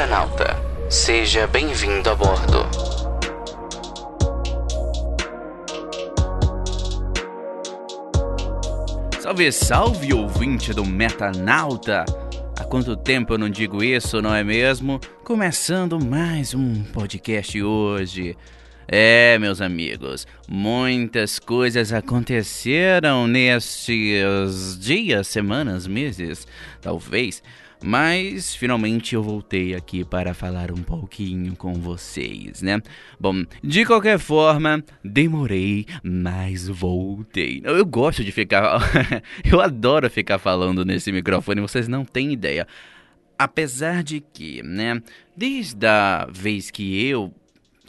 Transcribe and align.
Metanauta, 0.00 0.56
seja 0.88 1.46
bem-vindo 1.46 2.08
a 2.08 2.14
bordo. 2.14 2.66
Salve, 9.20 9.52
salve, 9.52 10.14
ouvinte 10.14 10.72
do 10.72 10.86
Metanauta! 10.86 12.06
Há 12.58 12.64
quanto 12.64 12.96
tempo 12.96 13.34
eu 13.34 13.38
não 13.38 13.50
digo 13.50 13.84
isso, 13.84 14.22
não 14.22 14.34
é 14.34 14.42
mesmo? 14.42 14.98
Começando 15.22 16.02
mais 16.02 16.54
um 16.54 16.82
podcast 16.82 17.62
hoje. 17.62 18.34
É, 18.88 19.38
meus 19.38 19.60
amigos, 19.60 20.26
muitas 20.48 21.38
coisas 21.38 21.92
aconteceram 21.92 23.26
nestes 23.28 24.78
dias, 24.80 25.26
semanas, 25.26 25.86
meses, 25.86 26.46
talvez. 26.80 27.42
Mas 27.82 28.54
finalmente 28.54 29.14
eu 29.14 29.22
voltei 29.22 29.74
aqui 29.74 30.04
para 30.04 30.34
falar 30.34 30.70
um 30.70 30.82
pouquinho 30.82 31.56
com 31.56 31.72
vocês, 31.74 32.60
né? 32.60 32.82
Bom, 33.18 33.44
de 33.62 33.86
qualquer 33.86 34.18
forma, 34.18 34.84
demorei, 35.02 35.86
mas 36.02 36.68
voltei. 36.68 37.62
Eu 37.64 37.84
gosto 37.86 38.22
de 38.22 38.30
ficar. 38.32 38.80
eu 39.44 39.60
adoro 39.60 40.10
ficar 40.10 40.38
falando 40.38 40.84
nesse 40.84 41.10
microfone, 41.10 41.60
vocês 41.60 41.88
não 41.88 42.04
têm 42.04 42.32
ideia. 42.32 42.66
Apesar 43.38 44.02
de 44.02 44.20
que, 44.20 44.62
né, 44.62 45.02
desde 45.34 45.86
a 45.86 46.28
vez 46.30 46.70
que 46.70 47.06
eu 47.06 47.32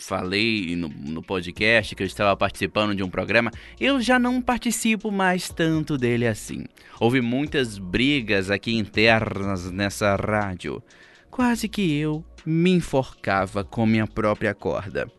falei 0.02 0.76
no, 0.76 0.90
no, 0.90 1.22
podcast 1.22 1.96
que 1.96 2.04
eu 2.04 2.08
estava 2.08 2.36
participando 2.36 2.96
de 2.96 3.04
um 3.04 3.10
programa, 3.10 3.52
eu 3.80 4.02
já 4.02 4.18
não 4.18 4.42
participo 4.42 5.12
mais 5.12 5.50
tanto 5.50 5.98
dele 5.98 6.28
assim. 6.28 6.66
Houve 7.00 7.22
muitas 7.22 7.78
brigas 7.78 8.50
aqui 8.50 8.76
internas 8.76 9.72
nessa 9.72 10.16
rádio. 10.16 10.82
Quase 11.30 11.68
que 11.68 11.96
eu 11.96 12.24
me 12.46 12.72
enforcava 12.72 13.64
com 13.64 13.86
minha 13.86 14.08
própria 14.08 14.54
corda. 14.54 15.10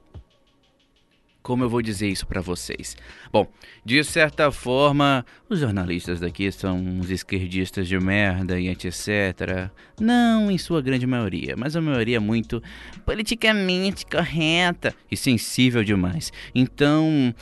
Como 1.43 1.65
eu 1.65 1.69
vou 1.69 1.83
dizer 1.83 2.09
isso 2.09 2.25
para 2.25 2.41
vocês? 2.41 2.97
Bom, 3.33 3.49
de 3.85 4.05
certa 4.05 4.53
forma, 4.53 5.27
os 5.49 5.59
jornalistas 5.59 6.21
daqui 6.21 6.51
são 6.53 6.79
uns 6.79 7.11
esquerdistas 7.11 7.89
de 7.89 7.99
merda 7.99 8.61
e 8.61 8.69
etc. 8.69 9.69
Não 10.01 10.51
em 10.51 10.57
sua 10.57 10.81
grande 10.81 11.07
maioria, 11.07 11.57
mas 11.57 11.75
a 11.75 11.81
maioria 11.81 12.19
é 12.19 12.21
muito 12.21 12.63
politicamente 13.05 14.07
correta 14.07 14.95
e 15.11 15.17
sensível 15.17 15.83
demais. 15.83 16.33
Então, 16.55 17.35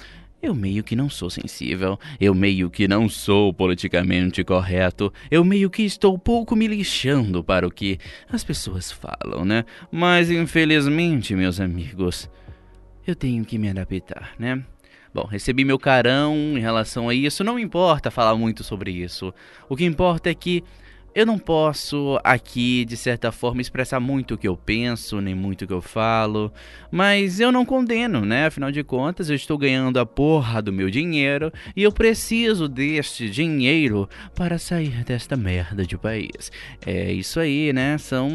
eu 0.42 0.54
meio 0.54 0.82
que 0.82 0.96
não 0.96 1.10
sou 1.10 1.28
sensível, 1.28 1.98
eu 2.18 2.34
meio 2.34 2.70
que 2.70 2.88
não 2.88 3.06
sou 3.06 3.52
politicamente 3.52 4.42
correto, 4.42 5.12
eu 5.30 5.44
meio 5.44 5.68
que 5.68 5.82
estou 5.82 6.18
pouco 6.18 6.56
me 6.56 6.66
lixando 6.66 7.44
para 7.44 7.66
o 7.66 7.70
que 7.70 7.98
as 8.32 8.42
pessoas 8.42 8.90
falam, 8.90 9.44
né? 9.44 9.66
Mas 9.92 10.30
infelizmente, 10.30 11.34
meus 11.34 11.60
amigos, 11.60 12.30
eu 13.06 13.14
tenho 13.14 13.44
que 13.44 13.58
me 13.58 13.68
adaptar, 13.68 14.32
né? 14.38 14.62
Bom, 15.12 15.24
recebi 15.24 15.64
meu 15.64 15.78
carão 15.78 16.36
em 16.56 16.60
relação 16.60 17.08
a 17.08 17.14
isso, 17.14 17.42
não 17.42 17.58
importa 17.58 18.10
falar 18.10 18.36
muito 18.36 18.62
sobre 18.62 18.92
isso. 18.92 19.34
O 19.68 19.76
que 19.76 19.84
importa 19.84 20.30
é 20.30 20.34
que 20.34 20.62
eu 21.12 21.26
não 21.26 21.36
posso 21.36 22.20
aqui, 22.22 22.84
de 22.84 22.96
certa 22.96 23.32
forma, 23.32 23.60
expressar 23.60 23.98
muito 23.98 24.34
o 24.34 24.38
que 24.38 24.46
eu 24.46 24.56
penso, 24.56 25.20
nem 25.20 25.34
muito 25.34 25.62
o 25.62 25.66
que 25.66 25.72
eu 25.72 25.82
falo, 25.82 26.52
mas 26.88 27.40
eu 27.40 27.50
não 27.50 27.66
condeno, 27.66 28.20
né? 28.24 28.46
Afinal 28.46 28.70
de 28.70 28.84
contas, 28.84 29.28
eu 29.28 29.34
estou 29.34 29.58
ganhando 29.58 29.98
a 29.98 30.06
porra 30.06 30.62
do 30.62 30.72
meu 30.72 30.88
dinheiro 30.88 31.52
e 31.74 31.82
eu 31.82 31.90
preciso 31.90 32.68
deste 32.68 33.28
dinheiro 33.28 34.08
para 34.36 34.56
sair 34.56 35.02
desta 35.02 35.36
merda 35.36 35.84
de 35.84 35.98
país. 35.98 36.52
É 36.86 37.12
isso 37.12 37.40
aí, 37.40 37.72
né? 37.72 37.98
São 37.98 38.30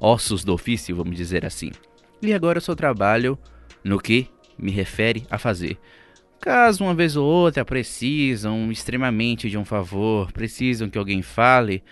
ossos 0.00 0.42
do 0.42 0.54
ofício, 0.54 0.96
vamos 0.96 1.14
dizer 1.14 1.44
assim. 1.44 1.70
E 2.22 2.32
agora 2.32 2.56
eu 2.56 2.62
só 2.62 2.74
trabalho 2.74 3.38
no 3.84 3.98
que 4.00 4.28
me 4.58 4.70
refere 4.70 5.26
a 5.30 5.38
fazer. 5.38 5.78
Caso 6.40 6.84
uma 6.84 6.94
vez 6.94 7.16
ou 7.16 7.26
outra 7.26 7.64
precisam 7.64 8.70
extremamente 8.70 9.50
de 9.50 9.58
um 9.58 9.64
favor, 9.64 10.32
precisam 10.32 10.88
que 10.88 10.98
alguém 10.98 11.20
fale, 11.20 11.82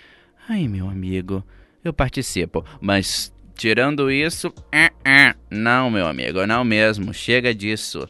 ai 0.49 0.69
meu 0.69 0.89
amigo, 0.89 1.45
eu 1.83 1.93
participo. 1.93 2.65
Mas 2.81 3.33
tirando 3.57 4.11
isso, 4.11 4.49
uh 4.49 5.09
-uh. 5.09 5.37
não 5.51 5.91
meu 5.91 6.07
amigo, 6.07 6.47
não 6.47 6.65
mesmo, 6.65 7.13
chega 7.13 7.55
disso. 7.55 8.09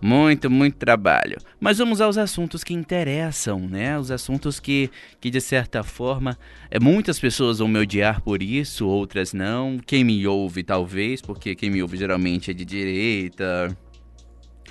Muito, 0.00 0.48
muito 0.48 0.76
trabalho. 0.76 1.38
Mas 1.58 1.78
vamos 1.78 2.00
aos 2.00 2.16
assuntos 2.16 2.62
que 2.62 2.72
interessam, 2.72 3.60
né? 3.60 3.98
Os 3.98 4.10
assuntos 4.10 4.60
que, 4.60 4.90
que 5.20 5.30
de 5.30 5.40
certa 5.40 5.82
forma, 5.82 6.38
é, 6.70 6.78
muitas 6.78 7.18
pessoas 7.18 7.58
vão 7.58 7.66
me 7.66 7.78
odiar 7.78 8.20
por 8.20 8.42
isso, 8.42 8.86
outras 8.86 9.32
não. 9.32 9.78
Quem 9.84 10.04
me 10.04 10.26
ouve, 10.26 10.62
talvez, 10.62 11.20
porque 11.20 11.54
quem 11.54 11.70
me 11.70 11.82
ouve 11.82 11.96
geralmente 11.96 12.50
é 12.50 12.54
de 12.54 12.64
direita, 12.64 13.76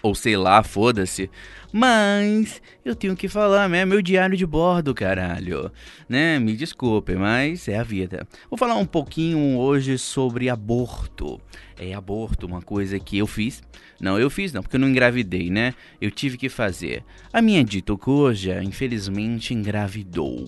ou 0.02 0.16
sei 0.16 0.38
lá, 0.38 0.64
foda-se. 0.64 1.30
Mas 1.72 2.62
eu 2.86 2.96
tenho 2.96 3.16
que 3.16 3.28
falar, 3.28 3.68
né? 3.68 3.86
Meu 3.86 4.02
diário 4.02 4.38
de 4.38 4.46
bordo, 4.46 4.94
caralho. 4.94 5.72
Né? 6.08 6.40
Me 6.40 6.56
desculpe, 6.56 7.16
mas 7.16 7.68
é 7.68 7.78
a 7.78 7.84
vida. 7.84 8.28
Vou 8.50 8.58
falar 8.58 8.76
um 8.76 8.86
pouquinho 8.86 9.58
hoje 9.58 9.98
sobre 9.98 10.50
aborto. 10.50 11.40
É 11.78 11.94
aborto, 11.94 12.48
uma 12.48 12.62
coisa 12.62 13.00
que 13.00 13.18
eu 13.18 13.28
fiz. 13.28 13.62
Não, 14.00 14.18
eu 14.18 14.30
fiz 14.30 14.54
não, 14.54 14.62
porque 14.62 14.76
eu 14.76 14.80
não 14.80 14.90
engravidei, 14.90 15.50
né? 15.50 15.74
Eu 16.00 16.10
tive 16.10 16.38
que 16.38 16.50
fazer. 16.50 17.04
A 17.34 17.42
minha 17.42 17.64
dito 17.64 17.98
coja, 17.98 18.64
infelizmente, 18.64 19.54
engravidou. 19.54 20.48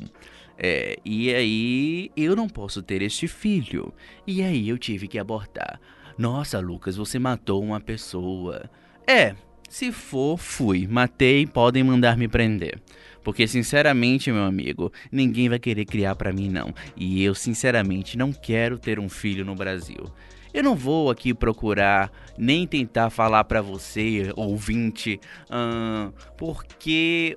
É, 0.58 1.00
e 1.06 1.34
aí 1.34 2.12
eu 2.16 2.36
não 2.36 2.48
posso 2.48 2.82
ter 2.82 3.02
este 3.02 3.28
filho. 3.28 3.94
E 4.26 4.42
aí 4.42 4.70
eu 4.70 4.78
tive 4.78 5.08
que 5.08 5.18
abortar. 5.18 5.80
Nossa, 6.18 6.60
Lucas, 6.60 6.98
você 6.98 7.18
matou 7.18 7.64
uma 7.64 7.80
pessoa. 7.80 8.70
É, 9.10 9.34
se 9.68 9.92
for, 9.92 10.38
fui. 10.38 10.86
Matei, 10.86 11.48
podem 11.48 11.84
mandar 11.84 12.16
me 12.16 12.28
prender. 12.28 12.80
Porque, 13.24 13.48
sinceramente, 13.48 14.32
meu 14.32 14.44
amigo, 14.44 14.94
ninguém 15.12 15.50
vai 15.50 15.58
querer 15.58 15.86
criar 15.86 16.16
para 16.16 16.32
mim, 16.32 16.48
não. 16.48 16.72
E 16.96 17.24
eu, 17.24 17.34
sinceramente, 17.34 18.16
não 18.16 18.32
quero 18.32 18.78
ter 18.78 19.00
um 19.00 19.10
filho 19.10 19.44
no 19.44 19.56
Brasil. 19.56 20.06
Eu 20.54 20.64
não 20.64 20.76
vou 20.76 21.10
aqui 21.10 21.34
procurar 21.34 22.12
nem 22.38 22.68
tentar 22.68 23.10
falar 23.10 23.46
para 23.46 23.64
você, 23.64 24.32
ouvinte, 24.36 25.20
uh, 25.50 26.14
porque, 26.38 27.36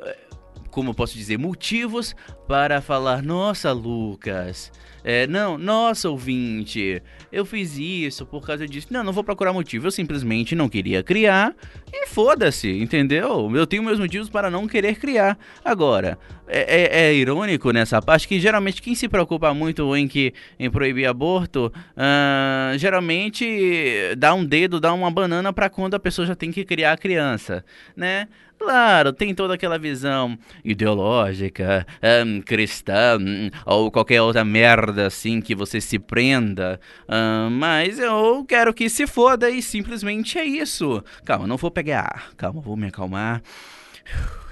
como 0.73 0.95
posso 0.95 1.15
dizer, 1.15 1.39
motivos 1.39 2.17
para 2.49 2.81
falar: 2.81 3.23
nossa, 3.23 3.71
Lucas, 3.71 4.73
é, 5.05 5.27
não, 5.27 5.59
nossa, 5.59 6.09
ouvinte, 6.09 7.03
eu 7.31 7.45
fiz 7.45 7.77
isso 7.77 8.25
por 8.25 8.47
causa 8.47 8.67
disso. 8.67 8.89
Não, 8.91 9.03
não 9.03 9.13
vou 9.13 9.25
procurar 9.25 9.53
motivo. 9.53 9.87
Eu 9.87 9.91
simplesmente 9.91 10.55
não 10.55 10.69
queria 10.69 11.03
criar 11.03 11.55
e 11.93 12.07
foda-se, 12.07 12.71
entendeu? 12.71 13.51
Eu 13.55 13.67
tenho 13.67 13.83
meus 13.83 13.99
motivos 13.99 14.29
para 14.29 14.51
não 14.51 14.69
querer 14.69 14.97
criar. 14.97 15.37
Agora, 15.65 16.19
é, 16.47 16.61
é, 16.61 17.07
é, 17.07 17.15
irônico 17.15 17.73
nessa 17.73 18.01
parte 18.01 18.29
que 18.29 18.39
geralmente 18.39 18.81
quem 18.81 18.95
se 18.95 19.09
preocupa 19.09 19.53
muito 19.53 19.97
em, 19.97 20.07
que, 20.07 20.33
em 20.59 20.71
proibir 20.71 21.07
aborto, 21.07 21.73
uh, 21.97 22.79
geralmente 22.79 24.15
dá 24.17 24.35
um 24.35 24.45
dedo, 24.45 24.79
dá 24.79 24.93
uma 24.93 25.11
banana 25.11 25.53
para 25.53 25.69
quando 25.69 25.95
a 25.95 26.01
pessoa 26.01 26.27
já 26.27 26.37
tem 26.37 26.53
que 26.53 26.65
criar 26.65 26.93
a 26.93 26.97
criança, 26.97 27.65
né? 27.97 28.29
Claro, 28.63 29.13
tem 29.13 29.35
toda 29.35 29.55
aquela 29.55 29.77
visão 29.77 30.39
ideológica, 30.65 31.85
um, 32.25 32.41
cristã, 32.41 33.19
um, 33.21 33.51
ou 33.67 33.91
qualquer 33.91 34.23
outra 34.23 34.45
merda 34.45 35.09
assim 35.09 35.41
que 35.41 35.53
você 35.53 35.81
se 35.81 35.99
prenda. 35.99 36.79
Um, 37.09 37.51
mas 37.51 37.99
eu 37.99 38.45
quero 38.45 38.73
que 38.73 38.89
se 38.89 39.05
foda 39.05 39.51
e 39.51 39.61
simplesmente 39.61 40.39
é 40.39 40.45
isso. 40.45 41.03
Calma, 41.25 41.45
não 41.45 41.57
vou 41.57 41.73
pegar 41.73 42.03
ar. 42.03 42.31
Calma, 42.37 42.61
vou 42.61 42.77
me 42.77 42.87
acalmar. 42.87 43.43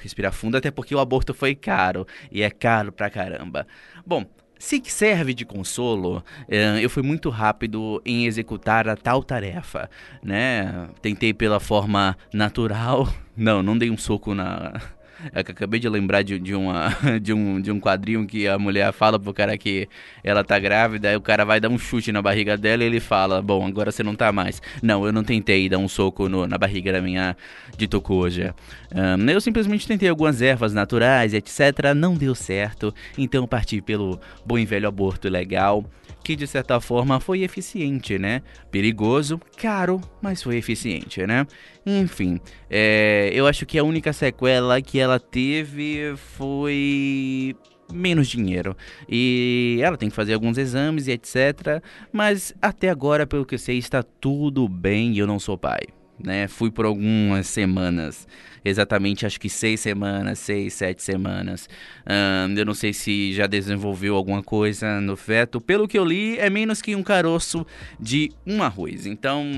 Respirar 0.03 0.33
fundo, 0.33 0.57
até 0.57 0.73
porque 0.73 0.93
o 0.93 0.99
aborto 0.99 1.33
foi 1.33 1.55
caro. 1.55 2.05
E 2.33 2.43
é 2.43 2.51
caro 2.51 2.91
pra 2.91 3.09
caramba. 3.09 3.65
Bom, 4.05 4.25
se 4.61 4.83
serve 4.85 5.33
de 5.33 5.47
consolo, 5.47 6.23
eh, 6.47 6.79
eu 6.83 6.91
fui 6.91 7.03
muito 7.03 7.31
rápido 7.31 8.01
em 8.05 8.27
executar 8.27 8.87
a 8.91 8.95
tal 8.95 9.23
tarefa, 9.25 9.89
né? 10.23 10.87
Tentei 11.01 11.33
pela 11.33 11.59
forma 11.59 12.17
natural. 12.33 13.09
Não, 13.35 13.63
não 13.63 13.79
dei 13.79 13.91
um 13.91 13.97
soco 13.97 14.35
na, 14.35 14.75
é 15.35 15.41
acabei 15.41 15.79
de 15.79 15.89
lembrar 15.89 16.23
de, 16.23 16.39
de, 16.39 16.55
uma, 16.55 16.89
de, 17.21 17.33
um, 17.33 17.61
de 17.61 17.71
um 17.71 17.81
quadrinho 17.81 18.27
que 18.27 18.47
a 18.49 18.59
mulher 18.59 18.93
fala 18.93 19.19
pro 19.19 19.33
cara 19.33 19.57
que 19.57 19.89
ela 20.25 20.43
tá 20.43 20.59
grávida, 20.59 21.09
aí 21.09 21.17
o 21.17 21.21
cara 21.21 21.45
vai 21.45 21.61
dar 21.61 21.69
um 21.69 21.79
chute 21.79 22.13
na 22.13 22.23
barriga 22.23 22.57
dela 22.57 22.83
e 22.83 22.87
ele 22.87 23.01
fala: 23.01 23.43
Bom, 23.43 23.67
agora 23.67 23.91
você 23.91 24.03
não 24.03 24.15
tá 24.15 24.33
mais. 24.33 24.61
Não, 24.83 25.05
eu 25.05 25.13
não 25.13 25.25
tentei 25.25 25.69
dar 25.69 25.79
um 25.79 25.89
soco 25.89 26.29
no, 26.29 26.47
na 26.47 26.57
barriga 26.57 26.93
da 26.93 27.01
minha 27.01 27.37
de 27.77 27.87
Tokuja. 27.87 28.55
Um, 28.93 29.29
eu 29.31 29.41
simplesmente 29.41 29.87
tentei 29.87 30.09
algumas 30.09 30.41
ervas 30.43 30.73
naturais, 30.73 31.35
etc. 31.35 31.95
Não 31.95 32.15
deu 32.15 32.35
certo, 32.35 32.95
então 33.17 33.47
parti 33.47 33.81
pelo 33.81 34.21
bom 34.45 34.59
e 34.59 34.65
velho 34.65 34.89
aborto 34.89 35.29
legal 35.29 35.85
que 36.23 36.37
de 36.37 36.47
certa 36.47 36.81
forma 36.81 37.19
foi 37.19 37.43
eficiente, 37.43 38.19
né? 38.19 38.43
Perigoso, 38.71 39.41
caro, 39.57 40.01
mas 40.21 40.43
foi 40.43 40.57
eficiente, 40.57 41.27
né? 41.27 41.47
Enfim, 41.85 42.41
é, 42.69 43.31
eu 43.33 43.47
acho 43.47 43.65
que 43.65 43.79
a 43.79 43.85
única 43.85 44.13
sequela 44.13 44.81
que 44.83 44.99
ela 44.99 45.19
teve 45.19 46.15
foi 46.17 47.57
menos 47.93 48.29
dinheiro. 48.29 48.77
E 49.09 49.81
ela 49.83 49.97
tem 49.97 50.09
que 50.09 50.15
fazer 50.15 50.35
alguns 50.35 50.59
exames 50.59 51.07
e 51.07 51.13
etc. 51.13 51.83
Mas 52.13 52.55
até 52.61 52.89
agora, 52.89 53.27
pelo 53.27 53.45
que 53.45 53.55
eu 53.55 53.59
sei, 53.59 53.79
está 53.79 54.03
tudo 54.03 54.69
bem 54.69 55.13
e 55.13 55.19
eu 55.19 55.27
não 55.27 55.39
sou 55.39 55.57
pai. 55.59 55.81
Né? 56.23 56.47
Fui 56.49 56.71
por 56.71 56.85
algumas 56.85 57.47
semanas, 57.47 58.29
exatamente 58.63 59.25
acho 59.25 59.41
que 59.41 59.49
seis 59.49 59.81
semanas, 59.81 60.39
seis, 60.39 60.75
sete 60.75 61.03
semanas. 61.03 61.67
eu 62.57 62.67
não 62.67 62.75
sei 62.75 62.93
se 62.93 63.33
já 63.33 63.47
desenvolveu 63.47 64.15
alguma 64.15 64.43
coisa 64.43 65.01
no 65.01 65.17
feto. 65.17 65.63
Pelo 65.63 65.89
que 65.89 65.99
eu 65.99 66.05
li, 66.05 66.39
é 66.39 66.51
menos 66.51 66.83
que 66.83 66.95
um 66.95 67.03
caroço 67.03 67.67
de 67.99 68.31
um 68.47 68.63
arroz. 68.63 69.07
Então, 69.07 69.51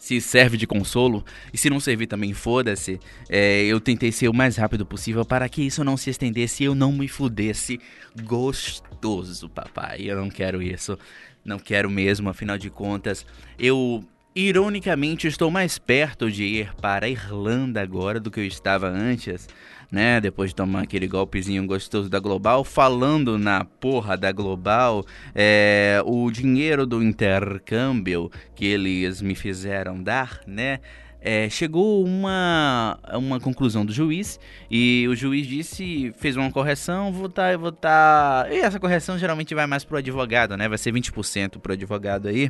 se 0.00 0.18
serve 0.18 0.56
de 0.56 0.66
consolo, 0.66 1.22
e 1.52 1.58
se 1.58 1.68
não 1.68 1.78
servir 1.78 2.06
também, 2.06 2.32
foda-se. 2.32 2.98
É, 3.28 3.64
eu 3.64 3.78
tentei 3.78 4.10
ser 4.10 4.28
o 4.28 4.34
mais 4.34 4.56
rápido 4.56 4.86
possível 4.86 5.26
para 5.26 5.46
que 5.46 5.62
isso 5.62 5.84
não 5.84 5.94
se 5.94 6.08
estendesse 6.08 6.62
e 6.62 6.66
eu 6.66 6.74
não 6.74 6.90
me 6.90 7.06
fudesse. 7.06 7.78
Gostoso, 8.24 9.50
papai. 9.50 10.00
Eu 10.00 10.16
não 10.16 10.30
quero 10.30 10.62
isso. 10.62 10.98
Não 11.44 11.58
quero 11.58 11.90
mesmo, 11.90 12.30
afinal 12.30 12.56
de 12.56 12.70
contas, 12.70 13.26
eu 13.58 14.02
Ironicamente, 14.34 15.26
estou 15.26 15.50
mais 15.50 15.76
perto 15.76 16.30
de 16.30 16.44
ir 16.44 16.72
para 16.76 17.06
a 17.06 17.08
Irlanda 17.08 17.82
agora 17.82 18.20
do 18.20 18.30
que 18.30 18.38
eu 18.38 18.46
estava 18.46 18.86
antes, 18.88 19.48
né? 19.90 20.20
Depois 20.20 20.50
de 20.50 20.54
tomar 20.54 20.82
aquele 20.82 21.08
golpezinho 21.08 21.66
gostoso 21.66 22.08
da 22.08 22.20
Global, 22.20 22.62
falando 22.62 23.36
na 23.36 23.64
porra 23.64 24.16
da 24.16 24.30
Global, 24.30 25.04
é, 25.34 26.00
o 26.06 26.30
dinheiro 26.30 26.86
do 26.86 27.02
intercâmbio 27.02 28.30
que 28.54 28.66
eles 28.66 29.20
me 29.20 29.34
fizeram 29.34 30.00
dar, 30.00 30.40
né? 30.46 30.78
É, 31.20 31.50
chegou 31.50 32.04
uma, 32.04 33.00
uma 33.12 33.40
conclusão 33.40 33.84
do 33.84 33.92
juiz 33.92 34.38
e 34.70 35.08
o 35.08 35.16
juiz 35.16 35.44
disse, 35.44 36.14
fez 36.16 36.36
uma 36.36 36.52
correção, 36.52 37.12
votar, 37.12 37.58
votar. 37.58 38.50
E 38.52 38.60
essa 38.60 38.78
correção 38.78 39.18
geralmente 39.18 39.56
vai 39.56 39.66
mais 39.66 39.84
pro 39.84 39.98
advogado, 39.98 40.56
né? 40.56 40.68
Vai 40.68 40.78
ser 40.78 40.94
20% 40.94 41.58
pro 41.58 41.72
advogado 41.72 42.28
aí. 42.28 42.48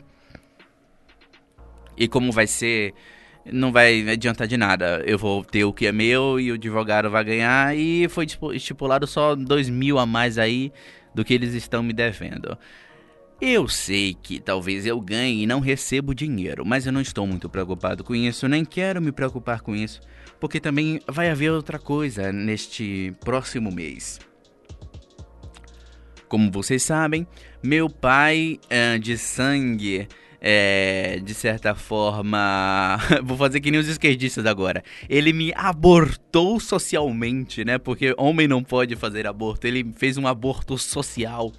E 2.01 2.09
como 2.09 2.33
vai 2.33 2.47
ser, 2.47 2.95
não 3.45 3.71
vai 3.71 4.09
adiantar 4.09 4.49
de 4.49 4.57
nada. 4.57 5.05
Eu 5.07 5.19
vou 5.19 5.45
ter 5.45 5.65
o 5.65 5.73
que 5.73 5.87
é 5.87 5.93
meu 5.93 6.41
e 6.41 6.51
o 6.51 6.55
advogado 6.55 7.11
vai 7.11 7.23
ganhar. 7.23 7.77
E 7.77 8.09
foi 8.09 8.27
estipulado 8.55 9.07
só 9.07 9.37
dois 9.37 9.69
mil 9.69 9.99
a 9.99 10.07
mais 10.07 10.39
aí 10.39 10.73
do 11.15 11.23
que 11.23 11.35
eles 11.35 11.53
estão 11.53 11.83
me 11.83 11.93
devendo. 11.93 12.57
Eu 13.39 13.69
sei 13.69 14.15
que 14.15 14.41
talvez 14.41 14.87
eu 14.87 14.99
ganhe 14.99 15.43
e 15.43 15.47
não 15.47 15.61
recebo 15.61 16.15
dinheiro, 16.15 16.65
mas 16.65 16.87
eu 16.87 16.93
não 16.93 17.03
estou 17.03 17.27
muito 17.27 17.49
preocupado 17.49 18.03
com 18.03 18.15
isso, 18.15 18.49
nem 18.49 18.65
quero 18.65 19.01
me 19.01 19.13
preocupar 19.13 19.63
com 19.63 19.75
isso, 19.75 20.01
porque 20.39 20.61
também 20.61 21.01
vai 21.07 21.31
haver 21.31 21.51
outra 21.51 21.79
coisa 21.79 22.31
neste 22.33 23.15
próximo 23.21 23.71
mês. 23.73 24.21
Como 26.29 26.51
vocês 26.51 26.83
sabem, 26.83 27.27
meu 27.63 27.89
pai 27.89 28.61
uh, 28.67 28.99
de 28.99 29.17
sangue 29.17 30.07
é, 30.41 31.21
de 31.23 31.35
certa 31.35 31.75
forma. 31.75 32.99
Vou 33.23 33.37
fazer 33.37 33.61
que 33.61 33.71
nem 33.71 33.79
os 33.79 33.89
esquerdistas 33.89 34.47
agora. 34.47 34.83
Ele 35.09 35.33
me 35.33 35.53
abortou 35.55 36.59
socialmente, 36.59 37.65
né? 37.65 37.79
Porque 37.79 38.15
homem 38.17 38.49
não 38.49 38.63
pode 38.63 38.97
fazer 38.97 39.27
aborto. 39.27 39.67
Ele 39.67 39.93
fez 39.97 40.17
um 40.17 40.27
aborto 40.27 40.79
social 40.79 41.53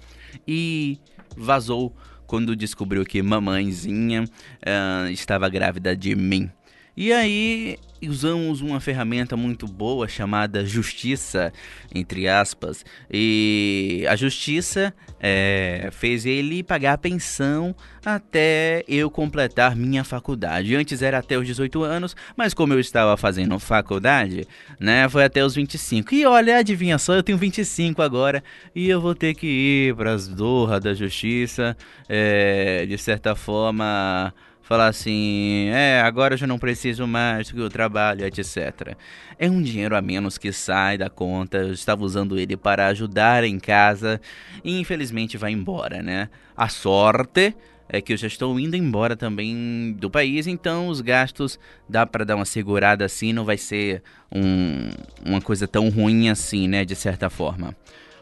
e 0.46 0.98
vazou 1.36 1.94
quando 2.26 2.56
descobriu 2.56 3.04
que 3.04 3.22
mamãezinha 3.22 4.24
uh, 4.24 5.10
estava 5.10 5.48
grávida 5.48 5.94
de 5.94 6.16
mim. 6.16 6.50
E 6.96 7.12
aí 7.12 7.78
usamos 8.08 8.60
uma 8.60 8.80
ferramenta 8.80 9.36
muito 9.36 9.66
boa 9.66 10.08
chamada 10.08 10.66
justiça, 10.66 11.52
entre 11.94 12.28
aspas, 12.28 12.84
e 13.10 14.04
a 14.08 14.16
justiça 14.16 14.92
é, 15.20 15.88
fez 15.92 16.26
ele 16.26 16.62
pagar 16.62 16.94
a 16.94 16.98
pensão 16.98 17.74
até 18.04 18.84
eu 18.88 19.08
completar 19.08 19.76
minha 19.76 20.02
faculdade. 20.02 20.74
Antes 20.74 21.00
era 21.00 21.18
até 21.18 21.38
os 21.38 21.46
18 21.46 21.82
anos, 21.82 22.16
mas 22.36 22.52
como 22.52 22.72
eu 22.72 22.80
estava 22.80 23.16
fazendo 23.16 23.58
faculdade, 23.58 24.46
né, 24.80 25.08
foi 25.08 25.24
até 25.24 25.44
os 25.44 25.54
25. 25.54 26.14
E 26.14 26.26
olha, 26.26 26.58
adivinha 26.58 26.98
só, 26.98 27.14
eu 27.14 27.22
tenho 27.22 27.38
25 27.38 28.02
agora 28.02 28.42
e 28.74 28.88
eu 28.88 29.00
vou 29.00 29.14
ter 29.14 29.34
que 29.34 29.46
ir 29.46 29.94
para 29.94 30.12
as 30.12 30.26
dorras 30.26 30.80
da 30.80 30.92
justiça, 30.92 31.76
é, 32.08 32.84
de 32.84 32.98
certa 32.98 33.36
forma 33.36 34.34
falar 34.72 34.86
assim, 34.86 35.68
é, 35.68 36.00
agora 36.00 36.32
eu 36.32 36.38
já 36.38 36.46
não 36.46 36.58
preciso 36.58 37.06
mais 37.06 37.50
do 37.50 37.68
trabalho, 37.68 38.24
etc. 38.24 38.96
É 39.38 39.50
um 39.50 39.60
dinheiro 39.60 39.94
a 39.94 40.00
menos 40.00 40.38
que 40.38 40.50
sai 40.50 40.96
da 40.96 41.10
conta, 41.10 41.58
eu 41.58 41.74
estava 41.74 42.02
usando 42.02 42.38
ele 42.38 42.56
para 42.56 42.86
ajudar 42.86 43.44
em 43.44 43.58
casa 43.58 44.18
e 44.64 44.80
infelizmente 44.80 45.36
vai 45.36 45.52
embora, 45.52 46.02
né? 46.02 46.30
A 46.56 46.70
sorte 46.70 47.54
é 47.86 48.00
que 48.00 48.14
eu 48.14 48.16
já 48.16 48.26
estou 48.26 48.58
indo 48.58 48.74
embora 48.74 49.14
também 49.14 49.94
do 49.98 50.08
país, 50.08 50.46
então 50.46 50.88
os 50.88 51.02
gastos 51.02 51.58
dá 51.86 52.06
para 52.06 52.24
dar 52.24 52.36
uma 52.36 52.46
segurada 52.46 53.04
assim, 53.04 53.30
não 53.30 53.44
vai 53.44 53.58
ser 53.58 54.02
um, 54.34 54.88
uma 55.22 55.42
coisa 55.42 55.68
tão 55.68 55.90
ruim 55.90 56.30
assim, 56.30 56.66
né, 56.66 56.82
de 56.82 56.96
certa 56.96 57.28
forma. 57.28 57.76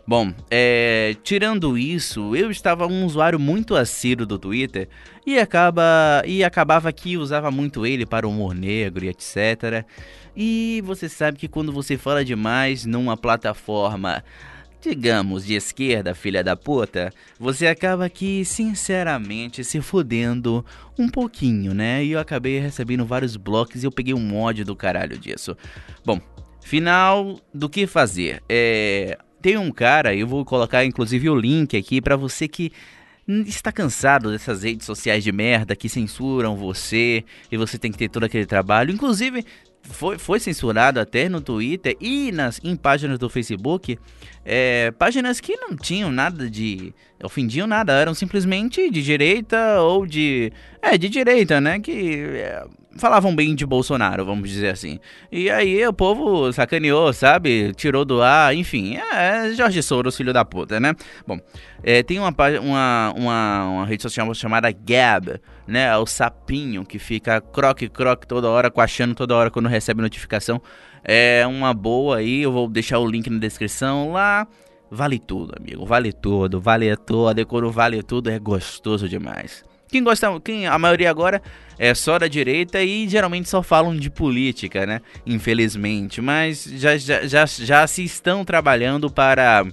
Bom, 0.06 0.32
é, 0.50 1.14
tirando 1.23 1.79
isso, 1.79 2.35
eu 2.35 2.50
estava 2.50 2.87
um 2.87 3.05
usuário 3.05 3.38
muito 3.38 3.76
assíduo 3.76 4.26
do 4.26 4.38
Twitter 4.38 4.88
e, 5.26 5.38
acaba, 5.38 6.23
e 6.26 6.43
acabava 6.43 6.93
que 6.93 7.17
usava 7.17 7.50
muito 7.50 7.87
ele 7.87 8.05
para 8.05 8.26
humor 8.26 8.55
negro 8.55 9.05
e 9.05 9.08
etc. 9.08 9.85
E 10.37 10.82
você 10.85 11.08
sabe 11.08 11.38
que 11.38 11.49
quando 11.49 11.73
você 11.73 11.97
fala 11.97 12.25
demais 12.25 12.85
numa 12.85 13.17
plataforma, 13.17 14.25
digamos, 14.81 15.44
de 15.44 15.55
esquerda, 15.55 16.14
filha 16.14 16.43
da 16.43 16.56
puta, 16.56 17.12
você 17.38 17.67
acaba 17.67 18.06
aqui, 18.06 18.44
sinceramente, 18.44 19.62
se 19.62 19.81
fudendo 19.81 20.64
um 20.99 21.08
pouquinho, 21.08 21.75
né? 21.75 22.02
E 22.02 22.12
eu 22.12 22.19
acabei 22.19 22.58
recebendo 22.58 23.04
vários 23.04 23.37
blocos 23.37 23.83
e 23.83 23.87
eu 23.87 23.92
peguei 23.92 24.14
um 24.14 24.37
ódio 24.37 24.64
do 24.64 24.75
caralho 24.75 25.19
disso. 25.19 25.57
Bom, 26.04 26.21
final 26.61 27.38
do 27.54 27.69
que 27.69 27.87
fazer. 27.87 28.42
É 28.49 29.19
tem 29.40 29.56
um 29.56 29.70
cara, 29.70 30.14
eu 30.14 30.26
vou 30.26 30.44
colocar 30.44 30.85
inclusive 30.85 31.28
o 31.28 31.35
link 31.35 31.76
aqui 31.76 32.00
para 32.00 32.16
você 32.16 32.47
que 32.47 32.73
está 33.47 33.70
cansado 33.70 34.30
dessas 34.30 34.62
redes 34.62 34.87
sociais 34.87 35.23
de 35.23 35.30
merda 35.30 35.76
que 35.76 35.88
censuram 35.88 36.56
você 36.56 37.25
e 37.50 37.56
você 37.56 37.78
tem 37.78 37.92
que 37.92 37.99
ter 37.99 38.09
todo 38.09 38.25
aquele 38.25 38.47
trabalho. 38.47 38.92
Inclusive, 38.92 39.44
foi, 39.82 40.18
foi 40.18 40.40
censurado 40.40 41.00
até 41.00 41.28
no 41.28 41.40
Twitter 41.40 41.97
e 42.00 42.32
nas, 42.32 42.61
em 42.62 42.76
páginas 42.76 43.18
do 43.18 43.28
Facebook. 43.28 43.99
É, 44.44 44.90
páginas 44.92 45.40
que 45.40 45.56
não 45.56 45.76
tinham 45.76 46.11
nada 46.11 46.50
de. 46.50 46.94
ofendiam 47.23 47.66
nada, 47.66 47.92
eram 47.92 48.14
simplesmente 48.14 48.90
de 48.90 49.02
direita 49.02 49.80
ou 49.80 50.06
de. 50.06 50.52
É, 50.82 50.97
de 50.97 51.09
direita, 51.09 51.61
né? 51.61 51.78
Que 51.78 52.20
é, 52.20 52.64
falavam 52.97 53.35
bem 53.35 53.54
de 53.54 53.64
Bolsonaro, 53.64 54.25
vamos 54.25 54.49
dizer 54.49 54.70
assim. 54.70 54.99
E 55.30 55.50
aí 55.50 55.87
o 55.87 55.92
povo 55.92 56.52
sacaneou, 56.52 57.12
sabe? 57.12 57.73
Tirou 57.75 58.04
do 58.04 58.23
ar, 58.23 58.54
enfim. 58.54 58.97
É, 58.97 59.52
Jorge 59.54 59.82
Soros, 59.82 60.16
filho 60.16 60.32
da 60.32 60.44
puta, 60.44 60.80
né? 60.80 60.94
Bom, 61.26 61.38
é, 61.82 62.02
tem 62.02 62.18
uma, 62.18 62.35
uma, 62.61 63.14
uma, 63.16 63.64
uma 63.64 63.87
rede 63.87 64.02
social 64.02 64.32
chamada 64.35 64.70
Gab, 64.73 65.40
né? 65.66 65.97
O 65.97 66.06
sapinho 66.06 66.85
que 66.85 66.99
fica 66.99 67.40
croque-croque 67.40 68.26
toda 68.26 68.49
hora, 68.49 68.70
coachando 68.70 69.14
toda 69.14 69.35
hora 69.35 69.50
quando 69.50 69.68
recebe 69.68 70.02
notificação. 70.02 70.61
É 71.02 71.47
uma 71.47 71.73
boa 71.73 72.18
aí, 72.18 72.42
eu 72.42 72.52
vou 72.52 72.68
deixar 72.68 72.99
o 72.99 73.06
link 73.06 73.30
na 73.30 73.38
descrição 73.38 74.12
lá. 74.12 74.47
Vale 74.90 75.18
tudo, 75.20 75.54
amigo. 75.56 75.87
Vale 75.87 76.12
tudo, 76.12 76.61
vale 76.61 76.94
tudo. 76.97 77.40
E 77.40 77.44
quando 77.44 77.70
vale 77.70 78.02
tudo 78.02 78.28
é 78.28 78.38
gostoso 78.38 79.09
demais. 79.09 79.64
Quem 79.90 80.02
gosta, 80.02 80.28
quem 80.40 80.66
a 80.66 80.78
maioria 80.78 81.11
agora 81.11 81.42
é 81.78 81.94
só 81.94 82.18
da 82.18 82.28
direita 82.28 82.82
e 82.82 83.09
geralmente 83.09 83.49
só 83.49 83.62
falam 83.62 83.97
de 83.97 84.11
política, 84.11 84.87
né? 84.87 85.00
Infelizmente, 85.26 86.20
mas 86.20 86.64
já, 86.64 86.97
já, 86.97 87.26
já, 87.26 87.47
já 87.47 87.87
se 87.87 88.04
estão 88.04 88.44
trabalhando 88.44 89.11
para 89.11 89.66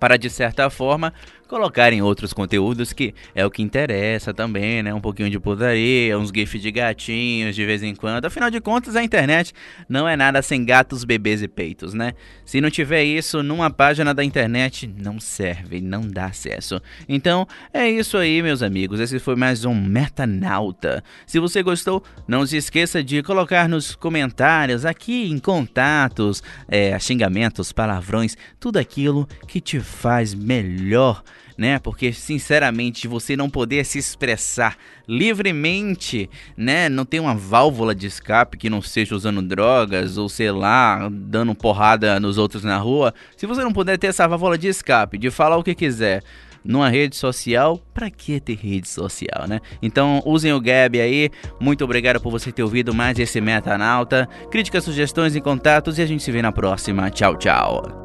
para 0.00 0.16
de 0.16 0.28
certa 0.28 0.68
forma 0.68 1.14
colocarem 1.48 2.02
outros 2.02 2.32
conteúdos 2.32 2.92
que 2.92 3.14
é 3.34 3.44
o 3.44 3.50
que 3.50 3.62
interessa 3.62 4.32
também, 4.32 4.82
né? 4.82 4.94
Um 4.94 5.00
pouquinho 5.00 5.30
de 5.30 5.38
putaria, 5.38 6.18
uns 6.18 6.30
gifs 6.34 6.60
de 6.60 6.70
gatinhos 6.70 7.54
de 7.54 7.64
vez 7.64 7.82
em 7.82 7.94
quando. 7.94 8.24
Afinal 8.24 8.50
de 8.50 8.60
contas, 8.60 8.96
a 8.96 9.02
internet 9.02 9.52
não 9.88 10.08
é 10.08 10.16
nada 10.16 10.42
sem 10.42 10.64
gatos, 10.64 11.04
bebês 11.04 11.42
e 11.42 11.48
peitos, 11.48 11.94
né? 11.94 12.14
Se 12.44 12.60
não 12.60 12.70
tiver 12.70 13.04
isso 13.04 13.42
numa 13.42 13.70
página 13.70 14.14
da 14.14 14.24
internet, 14.24 14.86
não 14.86 15.20
serve, 15.20 15.80
não 15.80 16.02
dá 16.02 16.26
acesso. 16.26 16.80
Então, 17.08 17.46
é 17.72 17.88
isso 17.88 18.16
aí, 18.16 18.42
meus 18.42 18.62
amigos. 18.62 19.00
Esse 19.00 19.18
foi 19.18 19.36
mais 19.36 19.64
um 19.64 19.74
Metanauta. 19.74 21.02
Se 21.26 21.38
você 21.38 21.62
gostou, 21.62 22.02
não 22.26 22.46
se 22.46 22.56
esqueça 22.56 23.02
de 23.02 23.22
colocar 23.22 23.68
nos 23.68 23.94
comentários, 23.94 24.84
aqui 24.84 25.30
em 25.30 25.38
contatos, 25.38 26.42
é, 26.68 26.98
xingamentos, 26.98 27.72
palavrões, 27.72 28.36
tudo 28.58 28.78
aquilo 28.78 29.28
que 29.46 29.60
te 29.60 29.80
faz 29.80 30.34
melhor 30.34 31.22
né? 31.56 31.78
Porque 31.78 32.12
sinceramente 32.12 33.06
você 33.06 33.36
não 33.36 33.48
poder 33.48 33.84
se 33.84 33.98
expressar 33.98 34.76
livremente, 35.06 36.28
né? 36.56 36.88
Não 36.88 37.04
tem 37.04 37.20
uma 37.20 37.34
válvula 37.34 37.94
de 37.94 38.06
escape 38.06 38.56
que 38.56 38.70
não 38.70 38.82
seja 38.82 39.14
usando 39.14 39.42
drogas 39.42 40.16
ou 40.18 40.28
sei 40.28 40.50
lá, 40.50 41.08
dando 41.10 41.54
porrada 41.54 42.18
nos 42.18 42.38
outros 42.38 42.64
na 42.64 42.78
rua. 42.78 43.14
Se 43.36 43.46
você 43.46 43.62
não 43.62 43.72
puder 43.72 43.98
ter 43.98 44.08
essa 44.08 44.26
válvula 44.26 44.58
de 44.58 44.68
escape, 44.68 45.18
de 45.18 45.30
falar 45.30 45.56
o 45.56 45.62
que 45.62 45.74
quiser, 45.74 46.22
numa 46.64 46.88
rede 46.88 47.14
social, 47.14 47.78
para 47.92 48.10
que 48.10 48.40
ter 48.40 48.56
rede 48.56 48.88
social, 48.88 49.46
né? 49.46 49.60
Então 49.82 50.22
usem 50.24 50.52
o 50.52 50.60
Gab 50.60 50.98
aí. 50.98 51.30
Muito 51.60 51.84
obrigado 51.84 52.20
por 52.20 52.30
você 52.30 52.50
ter 52.50 52.62
ouvido 52.62 52.94
mais 52.94 53.18
esse 53.18 53.40
Metanauta. 53.40 54.28
Críticas, 54.50 54.84
sugestões 54.84 55.36
e 55.36 55.40
contatos 55.40 55.98
e 55.98 56.02
a 56.02 56.06
gente 56.06 56.22
se 56.22 56.32
vê 56.32 56.40
na 56.40 56.50
próxima. 56.50 57.10
Tchau, 57.10 57.36
tchau. 57.36 58.03